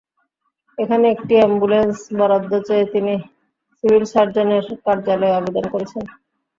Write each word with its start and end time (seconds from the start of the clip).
এখানে 0.77 1.05
একটি 1.09 1.33
অ্যাম্বুলেন্স 1.37 1.97
বরাদ্দ 2.17 2.51
চেয়ে 2.67 2.85
তিনি 2.93 3.13
সিভিল 3.77 4.03
সার্জনের 4.13 4.65
কার্যালয়ে 4.85 5.37
আবেদন 5.39 5.65
করেছেন। 5.73 6.03